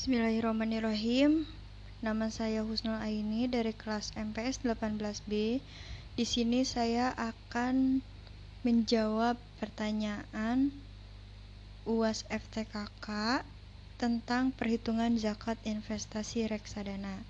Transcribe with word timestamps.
Bismillahirrahmanirrahim. 0.00 1.44
Nama 2.00 2.32
saya 2.32 2.64
Husnul 2.64 2.96
Aini 3.04 3.44
dari 3.52 3.76
kelas 3.76 4.16
MPS 4.16 4.64
18B. 4.64 5.60
Di 6.16 6.24
sini 6.24 6.64
saya 6.64 7.12
akan 7.12 8.00
menjawab 8.64 9.36
pertanyaan 9.60 10.72
UAS 11.84 12.24
FTKK 12.32 13.44
tentang 14.00 14.56
perhitungan 14.56 15.20
zakat 15.20 15.60
investasi 15.68 16.48
reksadana. 16.48 17.20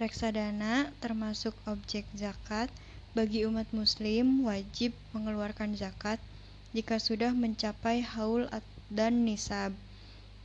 Reksadana 0.00 0.88
termasuk 1.04 1.52
objek 1.68 2.08
zakat 2.16 2.72
bagi 3.12 3.44
umat 3.44 3.68
muslim 3.76 4.48
wajib 4.48 4.96
mengeluarkan 5.12 5.76
zakat 5.76 6.16
jika 6.72 6.96
sudah 6.96 7.36
mencapai 7.36 8.00
haul 8.00 8.48
dan 8.88 9.28
nisab 9.28 9.76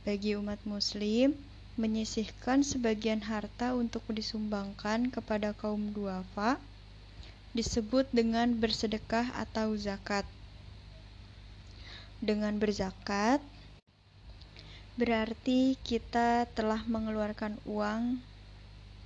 bagi 0.02 0.38
umat 0.38 0.58
muslim 0.66 1.34
menyisihkan 1.78 2.66
sebagian 2.66 3.22
harta 3.22 3.78
untuk 3.78 4.02
disumbangkan 4.10 5.14
kepada 5.14 5.54
kaum 5.54 5.94
duafa 5.94 6.58
disebut 7.54 8.10
dengan 8.10 8.58
bersedekah 8.58 9.30
atau 9.38 9.78
zakat. 9.78 10.26
Dengan 12.18 12.58
berzakat 12.58 13.38
berarti 14.98 15.78
kita 15.86 16.50
telah 16.58 16.82
mengeluarkan 16.90 17.54
uang 17.62 18.18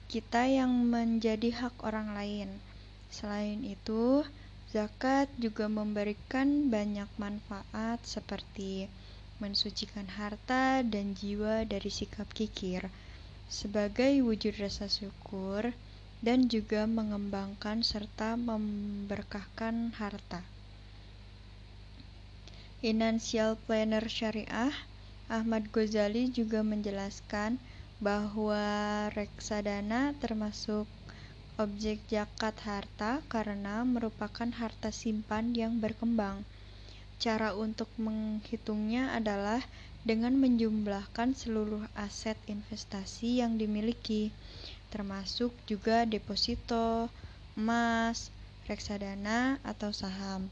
kita 0.08 0.48
yang 0.48 0.72
menjadi 0.88 1.52
hak 1.52 1.76
orang 1.84 2.16
lain. 2.16 2.48
Selain 3.12 3.60
itu, 3.60 4.24
zakat 4.72 5.28
juga 5.36 5.68
memberikan 5.68 6.72
banyak 6.72 7.08
manfaat 7.20 8.00
seperti 8.08 8.88
mensucikan 9.42 10.06
harta 10.06 10.86
dan 10.86 11.18
jiwa 11.18 11.66
dari 11.66 11.90
sikap 11.90 12.30
kikir 12.30 12.86
sebagai 13.50 14.22
wujud 14.22 14.54
rasa 14.62 14.86
syukur 14.86 15.74
dan 16.22 16.46
juga 16.46 16.86
mengembangkan 16.86 17.82
serta 17.82 18.38
memberkahkan 18.38 19.98
harta. 19.98 20.46
Financial 22.78 23.58
Planner 23.66 24.06
Syariah 24.06 24.70
Ahmad 25.26 25.66
Ghazali 25.74 26.30
juga 26.30 26.62
menjelaskan 26.62 27.58
bahwa 27.98 28.62
reksadana 29.10 30.14
termasuk 30.22 30.86
objek 31.58 31.98
zakat 32.06 32.54
harta 32.62 33.22
karena 33.26 33.82
merupakan 33.82 34.50
harta 34.54 34.90
simpan 34.90 35.54
yang 35.54 35.78
berkembang 35.78 36.42
Cara 37.22 37.54
untuk 37.54 37.86
menghitungnya 38.02 39.14
adalah 39.14 39.62
dengan 40.02 40.34
menjumlahkan 40.42 41.38
seluruh 41.38 41.86
aset 41.94 42.34
investasi 42.50 43.38
yang 43.38 43.62
dimiliki, 43.62 44.34
termasuk 44.90 45.54
juga 45.70 46.02
deposito, 46.02 47.06
emas, 47.54 48.34
reksadana, 48.66 49.62
atau 49.62 49.94
saham. 49.94 50.50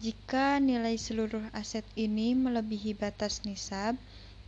Jika 0.00 0.56
nilai 0.64 0.96
seluruh 0.96 1.44
aset 1.52 1.84
ini 1.92 2.32
melebihi 2.32 2.96
batas 2.96 3.44
nisab, 3.44 3.92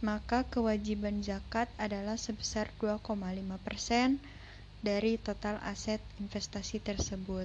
maka 0.00 0.48
kewajiban 0.48 1.20
zakat 1.20 1.68
adalah 1.76 2.16
sebesar 2.16 2.72
2,5% 2.80 4.16
dari 4.80 5.20
total 5.20 5.60
aset 5.60 6.00
investasi 6.24 6.80
tersebut. 6.80 7.44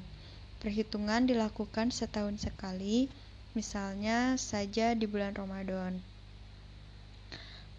Perhitungan 0.63 1.27
dilakukan 1.27 1.91
setahun 1.91 2.47
sekali 2.47 3.11
misalnya 3.55 4.35
saja 4.35 4.91
di 4.91 5.07
bulan 5.07 5.31
Ramadan. 5.31 6.03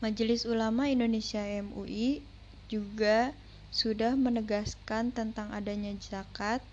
Majelis 0.01 0.49
Ulama 0.49 0.89
Indonesia 0.89 1.41
MUI 1.41 2.25
juga 2.73 3.37
sudah 3.73 4.17
menegaskan 4.17 5.13
tentang 5.13 5.53
adanya 5.53 5.93
zakat 6.01 6.65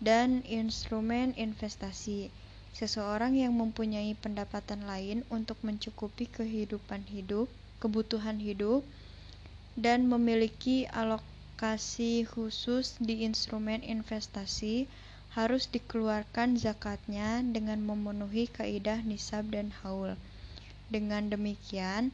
dan 0.00 0.44
instrumen 0.44 1.32
investasi. 1.36 2.32
Seseorang 2.76 3.32
yang 3.36 3.56
mempunyai 3.56 4.12
pendapatan 4.16 4.84
lain 4.84 5.24
untuk 5.32 5.56
mencukupi 5.64 6.28
kehidupan 6.28 7.08
hidup, 7.08 7.48
kebutuhan 7.80 8.36
hidup, 8.36 8.84
dan 9.76 10.08
memiliki 10.08 10.84
alokasi 10.92 12.28
khusus 12.28 12.96
di 13.00 13.24
instrumen 13.24 13.80
investasi 13.80 14.88
harus 15.36 15.68
dikeluarkan 15.68 16.56
zakatnya 16.56 17.44
dengan 17.44 17.84
memenuhi 17.84 18.48
kaidah 18.48 19.04
nisab 19.04 19.52
dan 19.52 19.68
haul. 19.84 20.16
Dengan 20.88 21.28
demikian, 21.28 22.08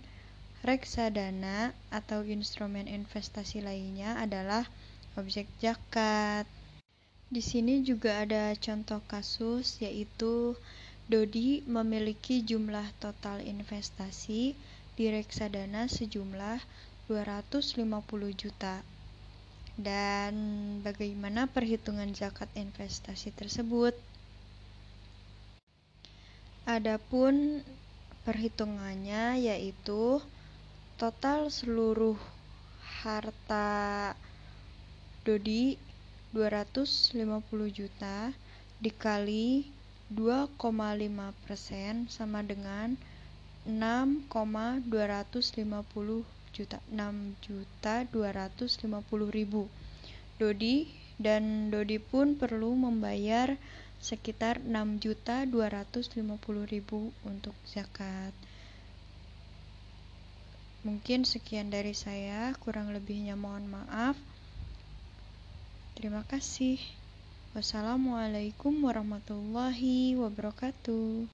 reksadana 0.66 1.71
atau 1.94 2.27
instrumen 2.27 2.91
investasi 2.91 3.62
lainnya 3.62 4.19
adalah 4.19 4.66
objek 5.15 5.47
zakat. 5.62 6.50
Di 7.31 7.38
sini 7.38 7.87
juga 7.87 8.27
ada 8.27 8.59
contoh 8.59 8.99
kasus 9.06 9.78
yaitu 9.78 10.59
Dodi 11.06 11.62
memiliki 11.66 12.43
jumlah 12.43 12.91
total 12.99 13.38
investasi 13.43 14.59
di 14.99 15.05
reksadana 15.11 15.87
sejumlah 15.87 16.59
250 17.06 17.87
juta 18.34 18.82
dan 19.81 20.34
bagaimana 20.84 21.49
perhitungan 21.49 22.12
zakat 22.12 22.53
investasi 22.53 23.33
tersebut. 23.33 23.97
Adapun 26.69 27.65
perhitungannya 28.22 29.43
yaitu 29.43 30.22
total 31.00 31.50
seluruh 31.50 32.15
harta 33.03 34.15
Dodi 35.27 35.75
250 36.34 37.19
juta 37.75 38.31
dikali 38.78 39.66
2,5 40.12 41.32
persen 41.47 42.06
sama 42.06 42.47
dengan 42.47 42.94
6,250 43.66 46.41
juta 46.52 46.78
6 46.92 47.36
juta 47.44 48.04
250 48.08 48.86
ribu. 49.32 49.66
Dodi 50.36 50.88
dan 51.16 51.72
Dodi 51.72 51.96
pun 52.00 52.36
perlu 52.36 52.76
membayar 52.76 53.56
sekitar 54.02 54.58
6 54.64 54.98
juta 54.98 55.46
250 55.48 56.22
ribu 56.68 57.14
untuk 57.22 57.54
zakat. 57.68 58.34
Mungkin 60.82 61.22
sekian 61.22 61.70
dari 61.70 61.94
saya 61.94 62.50
kurang 62.58 62.90
lebihnya 62.90 63.38
mohon 63.38 63.70
maaf. 63.70 64.19
Terima 65.94 66.26
kasih. 66.26 66.82
Wassalamualaikum 67.54 68.82
warahmatullahi 68.82 70.19
wabarakatuh 70.19 71.30